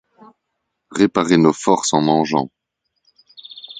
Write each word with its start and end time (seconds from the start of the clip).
Réparer 0.89 1.37
nos 1.37 1.53
forces 1.53 1.93
en 1.93 2.01
mangeant. 2.01 2.49